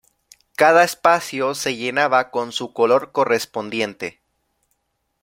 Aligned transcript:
Cada 0.55 0.83
espacio 0.83 1.53
se 1.53 1.75
llenaba 1.75 2.31
con 2.31 2.51
su 2.53 2.73
color 2.73 3.11
correspondiente. 3.11 4.19